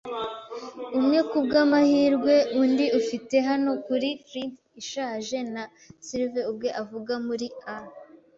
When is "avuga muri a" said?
6.81-7.77